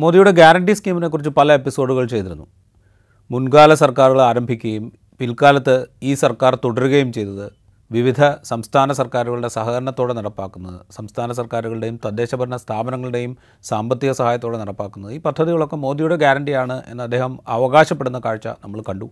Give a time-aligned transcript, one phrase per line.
[0.00, 2.44] മോദിയുടെ ഗ്യാരണ്ടി സ്കീമിനെ കുറിച്ച് പല എപ്പിസോഡുകൾ ചെയ്തിരുന്നു.
[3.30, 4.84] മുൻകാല സർക്കാരുകൾ ആരംഭിക്കുകയും
[5.20, 7.46] പിൽക്കാലത്ത് ഈ സർക്കാർ തുടരുകയും ചെയ്തത്
[7.90, 15.12] വിവിധ സംസ്ഥാന സർക്കാരുകളുടെ സഹകരണത്തോടെ നടപ്പാക്കുന്നത് സംസ്ഥാന സർക്കാരുകളുടെയും തദ്ദേശഭരണ സ്ഥാപനങ്ങളുടെയും സാമ്പത്തിക സഹായത്തോടെ നടപ്പാക്കുന്നത്.
[15.12, 19.08] ഈ പദ്ധതികളൊക്കെ മോദിയുടെ ഗ്യാരണ്ടിയാണ് എന്ന് അദ്ദേഹം അവകാശപ്പെടുന്ന കാഴ്ച നമ്മൾ കണ്ടു.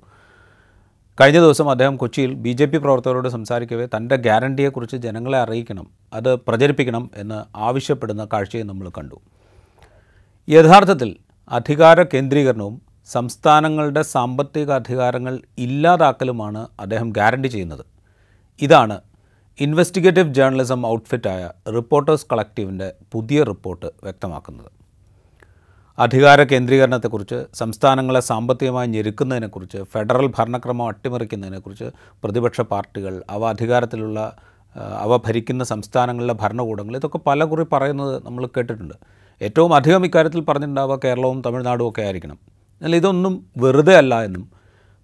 [1.20, 7.10] കഴിഞ്ഞ ദിവസം അദ്ദേഹം കൊച്ചിയിൽ ബി ജെ പി പ്രവർത്തകരോട് സംസാരിക്കവേ തന്റെ ഗ്യാരണ്ടിയെക്കുറിച്ച് ജനങ്ങളെ അറിയിക്കണം അത് പ്രചരിപ്പിക്കണം
[7.16, 9.18] എന്ന് ആവശ്യപ്പെടുന്ന കാഴ്ചയും നമ്മൾ കണ്ടു.
[10.48, 11.08] യഥാർത്ഥത്തിൽ
[11.50, 12.74] അധികാര കേന്ദ്രീകരണവും
[13.14, 17.82] സംസ്ഥാനങ്ങളുടെ സാമ്പത്തിക അധികാരങ്ങൾ ഇല്ലാതാക്കലുമാണ് അദ്ദേഹം ഗ്യാരണ്ടി ചെയ്യുന്നത്.
[18.60, 18.96] ഇതാണ്
[19.58, 21.42] ഇൻവെസ്റ്റിഗേറ്റീവ് ജേർണലിസം ഔട്ട്ഫിറ്റായ
[21.76, 24.70] റിപ്പോർട്ടേഴ്സ് കളക്റ്റീവിന്റെ പുതിയ റിപ്പോർട്ട് വ്യക്തമാക്കുന്നത്.
[25.98, 31.90] അധികാര കേന്ദ്രീകരണത്തെക്കുറിച്ച് സംസ്ഥാനങ്ങളെ സാമ്പത്തികമായി ഞെരുക്കുന്നതിനെക്കുറിച്ച് ഫെഡറൽ ഭരണക്രമം അട്ടിമറിക്കുന്നതിനെക്കുറിച്ച്
[32.24, 34.20] പ്രതിപക്ഷ പാർട്ടികൾ അവ അധികാരത്തിലുള്ള
[35.04, 38.96] അവ ഭരിക്കുന്ന സംസ്ഥാനങ്ങളിലെ ഭരണകൂടങ്ങൾ ഇതൊക്കെ പലകുറി പറയുന്നത് നമ്മൾ കേട്ടിട്ടുണ്ട്.
[39.40, 42.38] ഏറ്റവും അധികം ഇക്കാര്യത്തിൽ പറഞ്ഞിട്ടുണ്ടാവുക കേരളവും തമിഴ്നാടും ഒക്കെ ആയിരിക്കണം.
[42.80, 44.50] എന്നാൽ ഇതൊന്നും വെറുതെ അല്ല എന്നും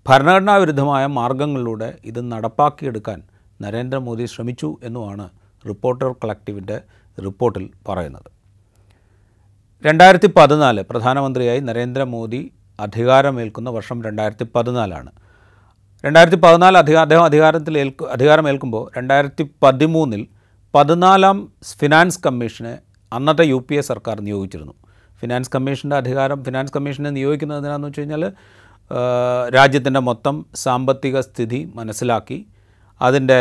[0.08, 3.22] ഭരണഘടനാ വിരുദ്ധമായ മാർഗങ്ങളിലൂടെ ഇത് നടപ്പാക്കിയെടുക്കാൻ
[3.60, 5.28] നരേന്ദ്രമോദി ശ്രമിച്ചു എന്നുമാണ്
[5.68, 6.80] റിപ്പോർട്ടർ കളക്റ്റീവിന്റെ
[7.24, 8.30] റിപ്പോർട്ടിൽ പറയുന്നത്.
[9.86, 15.10] രണ്ടായിരത്തി പതിനാല് പ്രധാനമന്ത്രിയായി നരേന്ദ്രമോദി അധികാരമേൽക്കുന്ന വർഷം രണ്ടായിരത്തി പതിനാലാണ്
[16.04, 20.26] രണ്ടായിരത്തി പതിനാല് അധിക അദ്ദേഹം അധികാരത്തിൽ ഏൽക്കു അധികാരമേൽക്കുമ്പോൾ രണ്ടായിരത്തി പതിമൂന്നിൽ
[20.74, 22.78] പതിനാലാം ഫിനാൻസ് കമ്മീഷനെ
[23.12, 24.74] അന്നത്തെ യു പി എ സർക്കാർ നിയോഗിച്ചിരുന്നു.
[25.20, 28.24] ഫിനാൻസ് കമ്മീഷന്റെ അധികാരം ഫിനാൻസ് കമ്മീഷനെ നിയോഗിക്കുന്നത് എന്തിനാണെന്ന് വെച്ച് കഴിഞ്ഞാൽ
[29.54, 32.38] രാജ്യത്തിന്റെ മൊത്തം സാമ്പത്തിക സ്ഥിതി മനസ്സിലാക്കി
[33.00, 33.40] അതിന്റെ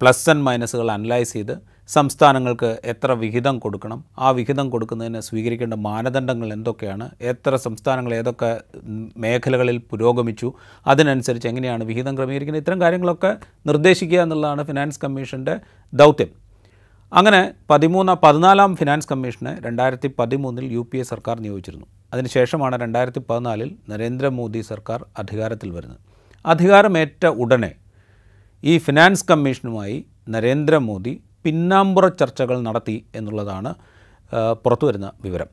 [0.00, 1.54] പ്ലസ് ആൻഡ് മൈനസുകൾ അനലൈസ് ചെയ്ത്
[1.88, 8.50] സംസ്ഥാനങ്ങൾക്ക് എത്ര വിഹിതം കൊടുക്കണം ആ വിഹിതം കൊടുക്കുന്നതിന് സ്വീകരിക്കേണ്ട മാനദണ്ഡങ്ങൾ എന്തൊക്കെയാണ് എത്ര സംസ്ഥാനങ്ങൾ ഏതൊക്കെ
[9.16, 10.48] മേഖലകളിൽ പുരോഗമിച്ചു
[10.86, 13.32] അതിനനുസരിച്ച് എങ്ങനെയാണ് വിഹിതം ക്രമീകരിക്കുന്നത് ഇത്തരം കാര്യങ്ങളൊക്കെ
[13.66, 15.56] നിർദ്ദേശിക്കുക എന്നുള്ളതാണ് ഫിനാൻസ് കമ്മീഷന്റെ
[15.92, 16.43] ദൗത്യം.
[17.18, 21.86] അങ്ങനെ പതിമൂന്ന് പതിനാലാം ഫിനാൻസ് കമ്മീഷനെ രണ്ടായിരത്തി പതിമൂന്നിൽ യു പി എ സർക്കാർ നിയോഗിച്ചിരുന്നു.
[22.12, 26.00] അതിനുശേഷമാണ് രണ്ടായിരത്തി പതിനാലിൽ നരേന്ദ്രമോദി സർക്കാർ അധികാരത്തിൽ വരുന്നത്.
[26.46, 27.72] അധികാരമേറ്റ ഉടനെ
[28.64, 29.96] ഈ ഫിനാൻസ് കമ്മീഷനുമായി
[30.34, 31.12] നരേന്ദ്രമോദി
[31.44, 33.72] പിന്നാമ്പുറ ചർച്ചകൾ നടത്തി എന്നുള്ളതാണ്
[34.64, 35.50] പുറത്തു വരുന്ന വിവരം.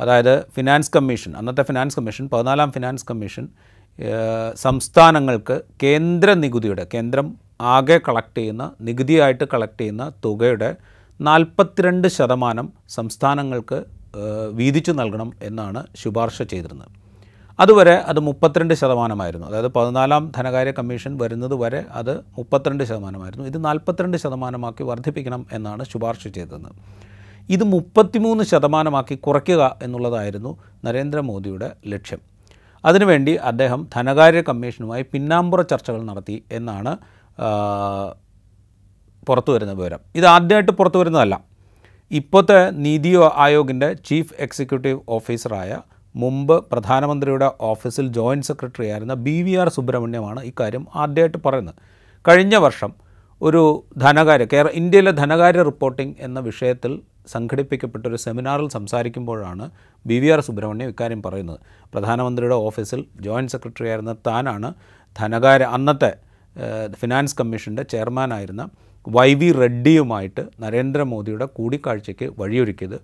[0.00, 3.46] അതായത് ഫിനാൻസ് കമ്മീഷൻ അന്നത്തെ ഫിനാൻസ് കമ്മീഷൻ പതിനാലാം ഫിനാൻസ് കമ്മീഷൻ
[4.64, 7.26] സംസ്ഥാനങ്ങൾക്ക് കേന്ദ്ര നികുതിയുടെ കേന്ദ്രം
[7.62, 10.70] ആകെ കളക്ട് ചെയ്യുന്ന നികുതിയായിട്ട് കളക്ട് ചെയ്യുന്ന തുകയുടെ
[11.20, 13.78] നാൽപ്പത്തിരണ്ട് ശതമാനം സംസ്ഥാനങ്ങൾക്ക്
[14.52, 16.90] വീതിച്ചു നൽകണം എന്നാണ് ശുപാർശ ചെയ്തിരുന്നത്.
[17.60, 19.46] അതുവരെ അത് മുപ്പത്തിരണ്ട് ശതമാനമായിരുന്നു.
[19.46, 23.46] അതായത് പതിനാലാം ധനകാര്യ കമ്മീഷൻ വരുന്നത് വരെ അത് മുപ്പത്തിരണ്ട് ശതമാനമായിരുന്നു.
[23.46, 26.76] ഇത് നാൽപ്പത്തിരണ്ട് ശതമാനമാക്കി വർദ്ധിപ്പിക്കണം എന്നാണ് ശുപാർശ ചെയ്തിരുന്നത്
[27.50, 32.20] ഇത് മുപ്പത്തിമൂന്ന് ശതമാനമാക്കി കുറയ്ക്കുക എന്നുള്ളതായിരുന്നു നരേന്ദ്രമോദിയുടെ ലക്ഷ്യം.
[32.84, 36.92] അതിനുവേണ്ടി അദ്ദേഹം ധനകാര്യ കമ്മീഷനുമായി പിന്നാമ്പുറ ചർച്ചകൾ നടത്തി എന്നാണ്
[39.26, 40.00] പുറത്തു വരുന്ന വിവരം.
[40.16, 41.40] ഇത് ആദ്യമായിട്ട് പുറത്തു വരുന്നതല്ല.
[42.10, 45.78] ഇപ്പോഴത്തെ നീതി ആയോഗിന്റെ ചീഫ് എക്സിക്യൂട്ടീവ് ഓഫീസറായ
[46.16, 51.74] മുമ്പ് പ്രധാനമന്ത്രിയുടെ ഓഫീസിൽ ജോയിന്റ് സെക്രട്ടറി ആയിരുന്ന ബി വി ആർ സുബ്രഹ്മണ്യമാണ് ഇക്കാര്യം ആദ്യമായിട്ട് പറയുന്നത്.
[52.28, 52.92] കഴിഞ്ഞ വർഷം
[53.42, 59.70] ഒരു ധനകാര്യ കേരള ഇന്ത്യയിലെ ധനകാര്യ റിപ്പോർട്ടിംഗ് എന്ന വിഷയത്തിൽ സംഘടിപ്പിക്കപ്പെട്ട ഒരു സെമിനാറിൽ സംസാരിക്കുമ്പോഴാണ്
[60.06, 61.60] ബി വി ആർ സുബ്രഹ്മണ്യം ഇക്കാര്യം പറയുന്നത്.
[61.94, 64.74] പ്രധാനമന്ത്രിയുടെ ഓഫീസിൽ ജോയിന്റ് സെക്രട്ടറി ആയിരുന്ന താനാണ്
[65.20, 66.31] ധനകാര്യ അന്നത്തെ
[67.00, 68.62] ഫിനാൻസ് കമ്മീഷന്റെ ചെയർമാനായിരുന്ന
[69.06, 72.98] വൈ വി റെഡ്ഡിയുമായിട്ട് നരേന്ദ്രമോദിയുടെ കൂടിക്കാഴ്ചയ്ക്ക് വഴിയൊരുക്കിയത്.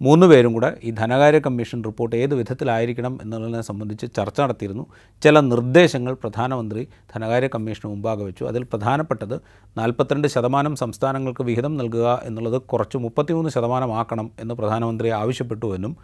[0.00, 4.84] മൂന്ന് പേരും കൂടെ ഈ ധനകാര്യ കമ്മീഷൻ റിപ്പോർട്ട് ഏത് വിധത്തിലായിരിക്കണം എന്നുള്ളതിനെ സംബന്ധിച്ച് ചർച്ച നടത്തിയിരുന്നു.
[5.22, 6.82] ചില നിർദ്ദേശങ്ങൾ പ്രധാനമന്ത്രി
[7.14, 8.44] ധനകാര്യ കമ്മീഷന് മുമ്പാകെ വെച്ചു.
[8.44, 9.36] അതിൽ പ്രധാനപ്പെട്ടത്
[9.76, 15.94] നാൽപ്പത്തിരണ്ട് ശതമാനം സംസ്ഥാനങ്ങൾക്ക് വിഹിതം നൽകുക എന്നുള്ളത് കുറച്ച് മുപ്പത്തിമൂന്ന് ശതമാനമാക്കണം എന്ന് പ്രധാനമന്ത്രി ആവശ്യപ്പെട്ടു എന്നും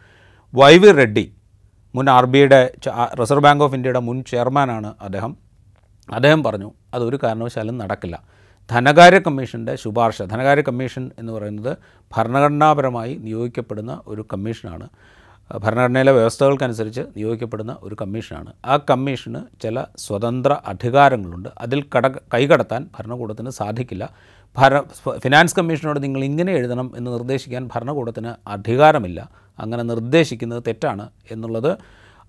[0.54, 1.26] വൈ വി റെഡ്ഡി
[1.94, 2.60] മുൻ ആർ ബി ഐയുടെ
[3.20, 5.45] റിസർവ് ബാങ്ക് ഓഫ് ഇന്ത്യയുടെ മുൻ ചെയർമാനാണ് അദ്ദേഹം
[6.12, 8.22] അദ്ദേഹം പറഞ്ഞു അതൊരു കാരണവശാലും നടക്കില്ല.
[8.70, 11.76] ധനകാര്യ കമ്മീഷന്റെ ശുപാർശ ധനകാര്യ കമ്മീഷൻ എന്ന് പറയുന്നത്
[12.16, 14.88] ഭരണഘടനാപരമായി നിയോഗിക്കപ്പെടുന്ന ഒരു കമ്മീഷനാണ്.
[15.58, 18.52] ഭരണഘടനയിലെ വ്യവസ്ഥകൾക്കനുസരിച്ച് നിയോഗിക്കപ്പെടുന്ന ഒരു കമ്മീഷനാണ്.
[18.64, 21.48] ആ കമ്മീഷന് ചില സ്വതന്ത്ര അധികാരങ്ങളുണ്ട്.
[21.58, 24.10] അതിൽ കട കൈകടത്താൻ ഭരണകൂടത്തിന് സാധിക്കില്ല.
[24.58, 24.80] ഭര
[25.18, 29.30] ഫിനാൻസ് കമ്മീഷനോട് നിങ്ങൾ ഇങ്ങനെ എഴുതണം എന്ന് നിർദ്ദേശിക്കാൻ ഭരണകൂടത്തിന് അധികാരമില്ല.
[29.60, 31.78] അങ്ങനെ നിർദ്ദേശിക്കുന്നത് തെറ്റാണ് എന്നുള്ളത്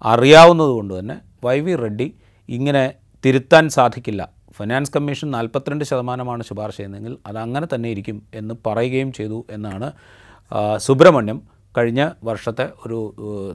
[0.05, 2.13] അറിയാവുന്നതുകൊണ്ട് തന്നെ വൈ വി റെഡ്ഡി
[2.49, 2.93] ഇങ്ങനെ
[3.27, 4.21] തിരുത്താൻ സാധിക്കില്ല.
[4.57, 9.87] ഫിനാൻസ് കമ്മീഷൻ നാൽപ്പത്തിരണ്ട് ശതമാനമാണ് ശുപാർശ ചെയ്യുന്നതെങ്കിൽ അത് അങ്ങനെ തന്നെ ഇരിക്കും എന്ന് പറയുകയും ചെയ്തു എന്നാണ്
[10.77, 11.41] സുബ്രഹ്മണ്യം
[11.77, 12.97] കഴിഞ്ഞ വർഷത്തെ ഒരു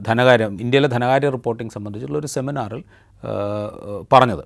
[0.07, 2.83] ധനകാര്യം ഇന്ത്യയിലെ ധനകാര്യ റിപ്പോർട്ടിംഗ് സംബന്ധിച്ചുള്ള ഒരു സെമിനാറിൽ
[4.11, 4.43] പറഞ്ഞത്.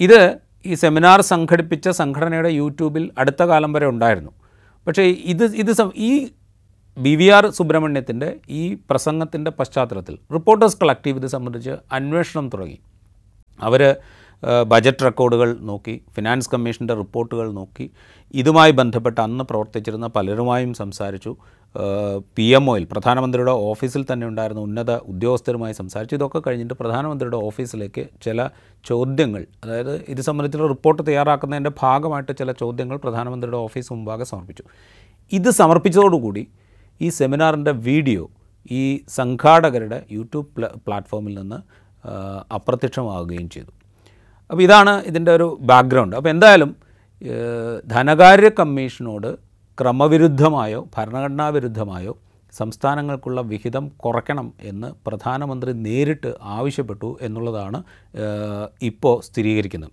[0.00, 4.32] ഇത് ഈ സെമിനാർ സംഘടിപ്പിച്ച സംഘടനയുടെ യൂട്യൂബിൽ അടുത്ത കാലം വരെ ഉണ്ടായിരുന്നു.
[4.86, 6.12] പക്ഷേ ഇത് ഇത് ഈ
[6.98, 12.78] ബി വി ആർ സുബ്രഹ്മണ്യത്തിന്റെ ഈ പ്രസംഗത്തിന്റെ പശ്ചാത്തലത്തിൽ റിപ്പോർട്ടേഴ്സ് കളക്റ്റീവ് ഇത് സംബന്ധിച്ച് അന്വേഷണം തുടങ്ങി.
[13.60, 13.96] അവർ
[14.66, 17.90] ബജറ്റ് റെക്കോർഡുകൾ നോക്കി ഫിനാൻസ് കമ്മീഷന്റെ റിപ്പോർട്ടുകൾ നോക്കി
[18.34, 21.36] ഇതുമായി ബന്ധപ്പെട്ട് അന്ന് പ്രവർത്തിച്ചിരുന്ന പലരുമായും സംസാരിച്ചു.
[22.36, 26.14] പി എം ഒയിൽ പ്രധാനമന്ത്രിയുടെ ഓഫീസിൽ തന്നെ ഉണ്ടായിരുന്ന ഉന്നത ഉദ്യോഗസ്ഥരുമായി സംസാരിച്ചു.
[26.14, 28.48] ഇതൊക്കെ കഴിഞ്ഞിട്ട് പ്രധാനമന്ത്രിയുടെ ഓഫീസിലേക്ക് ചില
[28.84, 34.62] ചോദ്യങ്ങൾ അതായത് ഇത് സംബന്ധിച്ചുള്ള റിപ്പോർട്ട് തയ്യാറാക്കുന്നതിന്റെ ഭാഗമായിട്ട് ചില ചോദ്യങ്ങൾ പ്രധാനമന്ത്രിയുടെ ഓഫീസ് മുമ്പാകെ സമർപ്പിച്ചു.
[35.32, 36.48] ഇത് സമർപ്പിച്ചതോടുകൂടി
[37.00, 38.30] ഈ സെമിനാറിന്റെ വീഡിയോ
[38.70, 41.82] ഈ സംഘാടകരുടെ യൂട്യൂബ് പ്ല- പ്ലാറ്റ്ഫോമിൽ നിന്ന്
[42.54, 43.81] അപ്രത്യക്ഷമാവുകയും ചെയ്തു.
[44.52, 46.70] അപ്പോൾ ഇതാണ് ഇതിന്റെ ഒരു ബാക്ക്ഗ്രൗണ്ട് അപ്പോൾ എന്തായാലും
[47.86, 49.30] ധനകാര്യ കമ്മീഷനോട്
[49.80, 52.12] ക്രമവിരുദ്ധമായോ ഭരണഘടനാ വിരുദ്ധമായോ
[52.58, 57.78] സംസ്ഥാനങ്ങൾക്കുള്ള വിഹിതം കുറയ്ക്കണം എന്ന് പ്രധാനമന്ത്രി നേരിട്ട് ആവശ്യപ്പെട്ടു എന്നുള്ളതാണ്
[58.82, 59.90] ഇപ്പോൾ സ്ഥിരീകരിക്കുന്നത്.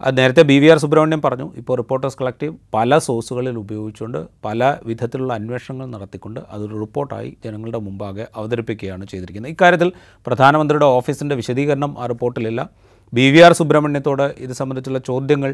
[0.00, 5.32] അത് നേരത്തെ ബി വി ആർ സുബ്രഹ്മണ്യം പറഞ്ഞു ഇപ്പോൾ റിപ്പോർട്ടേഴ്സ് കളക്റ്റീവ് പല സോഴ്സുകളിൽ ഉപയോഗിച്ചുകൊണ്ട് പല വിധത്തിലുള്ള
[5.40, 9.52] അന്വേഷണങ്ങൾ നടത്തിക്കൊണ്ട് അതൊരു റിപ്പോർട്ടായി ജനങ്ങളുടെ മുമ്പാകെ അവതരിപ്പിക്കുകയാണ് ചെയ്തിരിക്കുന്നത്.
[9.56, 9.92] ഇക്കാര്യത്തിൽ
[10.26, 12.62] പ്രധാനമന്ത്രിയുടെ ഓഫീസിന്റെ വിശദീകരണം ആ റിപ്പോർട്ടിലില്ല.
[13.16, 15.50] ബി വി ആർ സുബ്രഹ്മണ്യത്തോട് ഇത് സംബന്ധിച്ചുള്ള ചോദ്യങ്ങൾ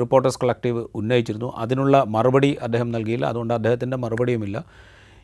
[0.00, 1.52] റിപ്പോർട്ടേഴ്സ് കളക്റ്റീവ് ഉന്നയിച്ചിരുന്നു.
[1.56, 3.26] അതിനുള്ള മറുപടി അദ്ദേഹം നൽകിയില്ല.
[3.26, 4.64] അതുകൊണ്ട് അദ്ദേഹത്തിന്റെ മറുപടിയുമില്ല.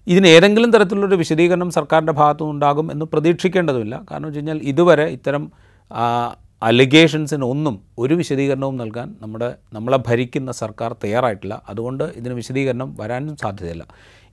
[0.07, 3.95] ഇതിന് ഏതെങ്കിലും തരത്തിലുള്ളൊരു വിശദീകരണം സർക്കാരിന്റെ ഭാഗത്തു നിന്നുണ്ടാകും എന്ന് പ്രതീക്ഷിക്കേണ്ടതുമില്ല.
[4.11, 5.45] കാരണം വെച്ച് കഴിഞ്ഞാൽ ഇതുവരെ ഇത്തരം
[6.63, 11.63] അലിഗേഷൻസിന് ഒന്നും ഒരു വിശദീകരണവും നൽകാൻ നമ്മുടെ നമ്മളെ ഭരിക്കുന്ന സർക്കാർ തയ്യാറായിട്ടില്ല.
[11.69, 13.85] അതുകൊണ്ട് ഇതിന് വിശദീകരണം വരാനും സാധ്യതയില്ല.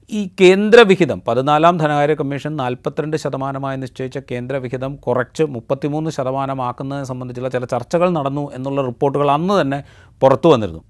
[0.09, 8.09] ഈ കേന്ദ്രവിഹിതം പതിനാലാം ധനകാര്യ കമ്മീഷൻ നാൽപ്പത്തിരണ്ട് ശതമാനമായി നിശ്ചയിച്ച കേന്ദ്രവിഹിതം കുറച്ച് മുപ്പത്തിമൂന്ന് ശതമാനമാക്കുന്നതിനെ സംബന്ധിച്ചുള്ള ചില ചർച്ചകൾ
[8.09, 9.83] നടന്നു എന്നുള്ള റിപ്പോർട്ടുകൾ അന്ന് തന്നെ
[10.21, 10.81] പുറത്തു വന്നിരുന്നു.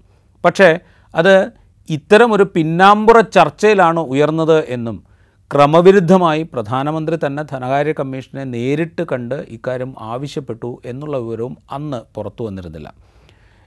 [0.44, 0.68] പക്ഷേ
[1.14, 1.34] അത്
[1.88, 4.96] ഇത്തരം ഒരു പിന്നാമ്പുറ ചർച്ചയിലാണ് ഉയർന്നത് എന്നും
[5.50, 12.94] ക്രമവിരുദ്ധമായി പ്രധാനമന്ത്രി തന്നെ ധനകാര്യ കമ്മീഷനെ നേരിട്ട് കണ്ട് ഇക്കാര്യം ആവശ്യപ്പെട്ടു എന്നുള്ള വിവരവും അന്ന് പുറത്തു വന്നിരുന്നില്ല.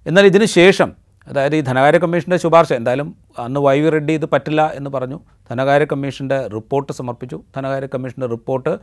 [0.06, 0.90] എന്നാൽ ഇതിനു ശേഷം
[1.28, 3.10] അതായത് ഈ ധനകാര്യ കമ്മീഷന്റെ ശുപാർശ എന്തായാലും
[3.40, 5.20] അന്ന് വൈ വി റെഡ്ഡി ഇത് പറ്റില്ല എന്ന് പറഞ്ഞു.
[5.50, 7.44] ധനകാര്യ കമ്മീഷന്റെ റിപ്പോർട്ട് സമർപ്പിച്ചു.
[7.56, 8.80] ധനകാര്യ കമ്മീഷന്റെ റിപ്പോർട്ട്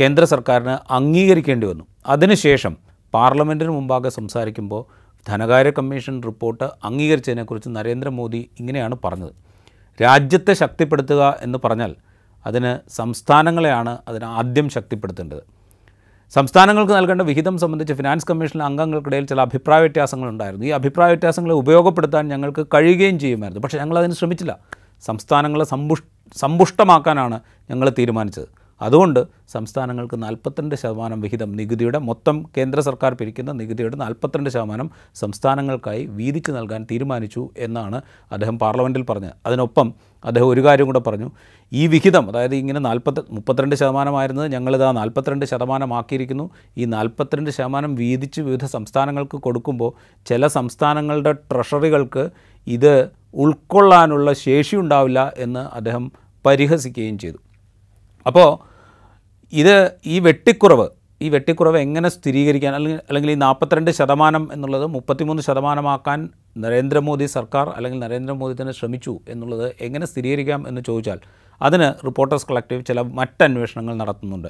[0.00, 1.84] കേന്ദ്ര സർക്കാരിന് അംഗീകരിക്കേണ്ടി വന്നു.
[2.06, 2.76] അതിനുശേഷം
[3.14, 9.32] പാർലമെന്റിന് മുമ്പാകെ സംസാരിക്കുമ്പോൾ ധനകാര്യ കമ്മീഷൻ റിപ്പോർട്ട് അംഗീകരിച്ചതിനെക്കുറിച്ച് നരേന്ദ്രമോദി ഇങ്ങനെയാണ് പറഞ്ഞത്.
[10.02, 11.96] രാജ്യത്തെ ശക്തിപ്പെടുത്തുക എന്ന് പറഞ്ഞാൽ
[12.46, 15.57] അതിന് സംസ്ഥാനങ്ങളെയാണ് അതിന് ആദ്യം ശക്തിപ്പെടുത്തേണ്ടത്.
[16.34, 20.66] സംസ്ഥാനങ്ങൾക്ക് നൽകേണ്ട വിഹിതം സംബന്ധിച്ച് ഫിനാൻസ് കമ്മീഷനിലെ അംഗങ്ങൾക്കിടയിൽ ചില അഭിപ്രായ വ്യത്യാസങ്ങളുണ്ടായിരുന്നു.
[20.66, 23.62] ഈ അഭിപ്രായ വ്യത്യാസങ്ങളെ ഉപയോഗപ്പെടുത്താൻ ഞങ്ങൾക്ക് കഴിയുകയും ചെയ്യുമായിരുന്നു.
[23.62, 24.58] പക്ഷേ ഞങ്ങൾ അതിന് ശ്രമിച്ചില്ല.
[25.02, 26.02] സംസ്ഥാനങ്ങളെ സമ്പുഷ്
[26.36, 27.40] സമ്പുഷ്ടമാക്കാനാണ്
[27.70, 28.48] ഞങ്ങൾ തീരുമാനിച്ചത്.
[28.80, 36.50] അതുകൊണ്ട് സംസ്ഥാനങ്ങൾക്ക് നാൽപ്പത്തിരണ്ട് ശതമാനം വിഹിതം നികുതിയുടെ മൊത്തം കേന്ദ്ര സർക്കാർ പിരിക്കുന്ന നികുതിയുടെ നാൽപ്പത്തിരണ്ട് ശതമാനം സംസ്ഥാനങ്ങൾക്കായി വീതിച്ച്
[36.50, 38.02] നൽകാൻ തീരുമാനിച്ചു എന്നാണ്
[38.32, 39.32] അദ്ദേഹം പാർലമെന്റിൽ പറഞ്ഞത്.
[39.46, 39.94] അതിനൊപ്പം
[40.24, 41.30] അദ്ദേഹം ഒരു കാര്യം കൂടെ പറഞ്ഞു.
[41.72, 46.50] ഈ വിഹിതം അതായത് ഇങ്ങനെ നാൽപ്പത്തി മുപ്പത്തിരണ്ട് ശതമാനമായിരുന്നത് ഞങ്ങളിതാ നാൽപ്പത്തിരണ്ട് ശതമാനമാക്കിയിരിക്കുന്നു.
[46.78, 49.92] ഈ നാൽപ്പത്തിരണ്ട് ശതമാനം വീതിച്ച് വിവിധ സംസ്ഥാനങ്ങൾക്ക് കൊടുക്കുമ്പോൾ
[50.26, 52.30] ചില സംസ്ഥാനങ്ങളുടെ ട്രഷറികൾക്ക്
[52.66, 56.12] ഇത് ഉൾക്കൊള്ളാനുള്ള ശേഷി ഉണ്ടാവില്ല എന്ന് അദ്ദേഹം
[56.46, 57.38] പരിഹസിക്കുകയും ചെയ്തു.
[58.26, 58.48] അപ്പോൾ
[59.52, 60.88] ഇത് ഈ വെട്ടിക്കുറവ്
[61.22, 66.28] ഈ വെട്ടിക്കുറവ് എങ്ങനെ സ്ഥിരീകരിക്കാൻ അല്ലെങ്കിൽ അല്ലെങ്കിൽ ഈ നാൽപ്പത്തിരണ്ട് ശതമാനം എന്നുള്ളത് മുപ്പത്തിമൂന്ന് ശതമാനമാക്കാൻ
[66.58, 71.18] നരേന്ദ്രമോദി സർക്കാർ അല്ലെങ്കിൽ നരേന്ദ്രമോദി തന്നെ ശ്രമിച്ചു എന്നുള്ളത് എങ്ങനെ സ്ഥിരീകരിക്കാം എന്ന് ചോദിച്ചാൽ
[71.62, 74.48] അതിന് റിപ്പോർട്ടേഴ്സ് കളക്റ്റീവ് ചില മറ്റന്വേഷണങ്ങൾ നടത്തുന്നുണ്ട്.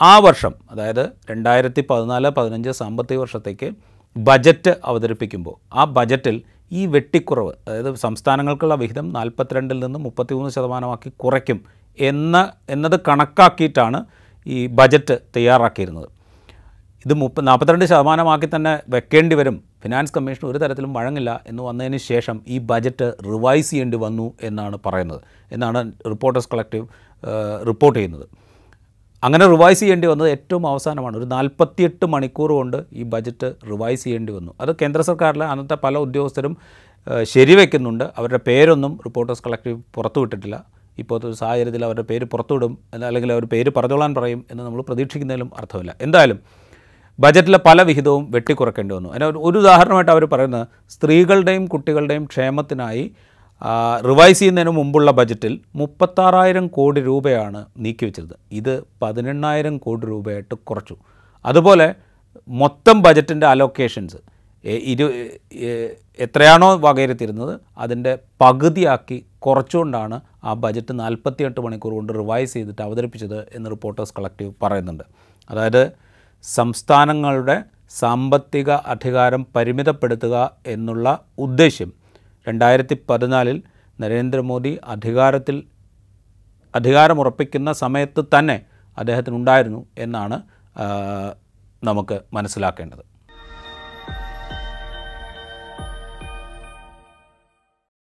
[0.00, 3.70] ആ വർഷം അതായത് രണ്ടായിരത്തി പതിനാല് പതിനഞ്ച് സാമ്പത്തിക വർഷത്തേക്ക്
[4.16, 6.42] ബജറ്റ് അവതരിപ്പിക്കുമ്പോൾ ആ ബജറ്റിൽ
[6.72, 11.64] ഈ വെട്ടിക്കുറവ് അതായത് സംസ്ഥാനങ്ങൾക്കുള്ള വിഹിതം നാൽപ്പത്തിരണ്ടിൽ നിന്ന് മുപ്പത്തിമൂന്ന് ശതമാനമാക്കി കുറയ്ക്കും
[12.00, 14.04] എന്ന എന്നത് കണക്കാക്കിയിട്ടാണ്
[14.46, 16.08] ഈ ബജറ്റ് തയ്യാറാക്കിയിരുന്നത്.
[17.06, 19.62] ഇത് മുപ്പ നാൽപ്പത്തിരണ്ട് ശതമാനമാക്കി തന്നെ വെക്കേണ്ടി വരും.
[19.82, 25.20] ഫിനാൻസ് കമ്മീഷൻ ഒരു തരത്തിലും വഴങ്ങില്ല എന്ന് വന്നതിന് ശേഷം ഈ ബജറ്റ് റിവൈസ് ചെയ്യേണ്ടി വന്നു എന്നാണ് പറയുന്നത്.
[25.52, 26.86] എന്നാണ് റിപ്പോർട്ടേഴ്സ് കളക്റ്റീവ്
[27.66, 28.26] റിപ്പോർട്ട് ചെയ്യുന്നത്.
[29.26, 31.16] അങ്ങനെ റിവൈസ് ചെയ്യേണ്ടി വന്നത് ഏറ്റവും അവസാനമാണ്.
[31.16, 34.52] ഒരു നാൽപ്പത്തിയെട്ട് മണിക്കൂർ കൊണ്ട് ഈ ബജറ്റ് റിവൈസ് ചെയ്യേണ്ടി വന്നു.
[34.60, 36.56] അത് കേന്ദ്ര സർക്കാരിലെ അന്നത്തെ പല ഉദ്യോഗസ്ഥരും
[37.22, 38.04] ശരിവെക്കുന്നുണ്ട്.
[38.16, 40.64] അവരുടെ പേരൊന്നും റിപ്പോർട്ടേഴ്സ് കളക്റ്റീവ് പുറത്തുവിട്ടിട്ടില്ല
[40.98, 45.94] ഇപ്പോഴത്തെ ഒരു സാഹചര്യത്തിൽ അവരുടെ പേര് പുറത്തുവിടും അല്ലെങ്കിൽ അവർ പേര് പറഞ്ഞോളാൻ പറയും എന്ന് നമ്മൾ പ്രതീക്ഷിക്കുന്നതിലും അർത്ഥമില്ല.
[46.00, 46.38] എന്തായാലും
[47.20, 49.08] ബജറ്റിലെ പല വിഹിതവും വെട്ടിക്കുറക്കേണ്ടി വന്നു.
[49.08, 53.12] അതിന് ഒരു- ഉദാഹരണമായിട്ട് അവർ പറയുന്നത് സ്ത്രീകളുടെയും കുട്ടികളുടെയും ക്ഷേമത്തിനായി
[54.06, 60.96] റിവൈസ് ചെയ്യുന്നതിന് മുമ്പുള്ള ബജറ്റിൽ മുപ്പത്താറായിരം കോടി രൂപയാണ് നീക്കിവെച്ചത് ഇത് പതിനെണ്ണായിരം കോടി രൂപയായിട്ട് കുറച്ചു.
[61.44, 61.94] അതുപോലെ
[62.48, 64.16] മൊത്തം ബജറ്റിന്റെ അലോക്കേഷൻസ്
[64.64, 65.12] ഇരു
[66.18, 74.14] എത്രയാണോ വകയിരുത്തിയിരുന്നത് അതിന്റെ പകുതിയാക്കി കുറച്ചുകൊണ്ടാണ് ആ ബജറ്റ് നാൽപ്പത്തിയെട്ട് മണിക്കൂർ കൊണ്ട് റിവൈസ് ചെയ്തിട്ട് അവതരിപ്പിച്ചത് എന്ന് റിപ്പോർട്ടേഴ്സ്
[74.18, 75.04] കളക്റ്റീവ് പറയുന്നുണ്ട്.
[75.50, 75.92] അതായത്
[76.42, 77.64] സംസ്ഥാനങ്ങളുടെ
[77.98, 82.05] സാമ്പത്തിക അധികാരം പരിമിതപ്പെടുത്തുക എന്നുള്ള ഉദ്ദേശ്യം
[82.48, 83.58] രണ്ടായിരത്തി പതിനാലിൽ
[84.00, 85.56] നരേന്ദ്രമോദി അധികാരത്തിൽ
[86.74, 88.56] അധികാരമുറപ്പിക്കുന്ന സമയത്ത് തന്നെ
[88.98, 90.36] അദ്ദേഹത്തിനുണ്ടായിരുന്നു എന്നാണ്
[91.84, 93.04] നമുക്ക് മനസ്സിലാക്കേണ്ടത്.